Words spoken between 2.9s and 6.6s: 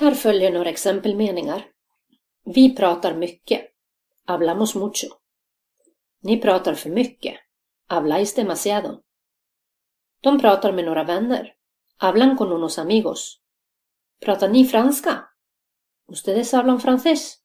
mycket. Hablamos mucho. Ni